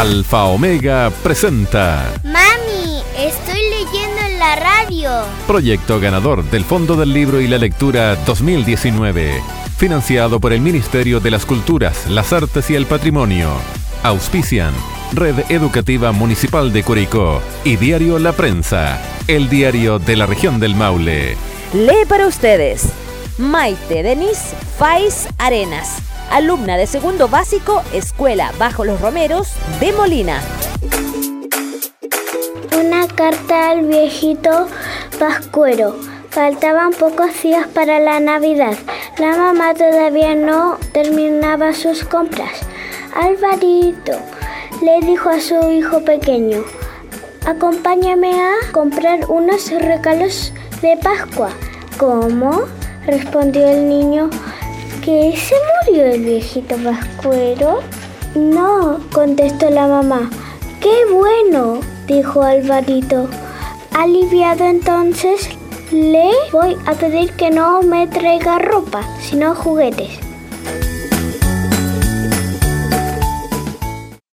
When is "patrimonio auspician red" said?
12.86-15.50